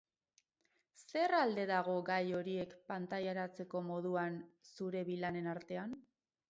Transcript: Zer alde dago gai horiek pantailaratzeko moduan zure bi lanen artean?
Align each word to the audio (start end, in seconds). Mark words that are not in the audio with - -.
Zer 1.03 1.33
alde 1.39 1.65
dago 1.71 1.97
gai 2.07 2.19
horiek 2.39 2.73
pantailaratzeko 2.93 3.83
moduan 3.93 4.43
zure 4.75 5.07
bi 5.13 5.25
lanen 5.27 5.55
artean? 5.57 5.97